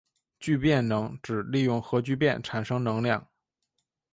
[0.39, 3.29] 聚变能指利用核聚变产生能量。